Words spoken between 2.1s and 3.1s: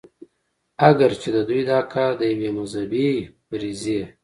د يوې مذهبي